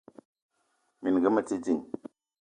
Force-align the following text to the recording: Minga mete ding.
Minga 1.01 1.29
mete 1.31 1.55
ding. 1.65 1.81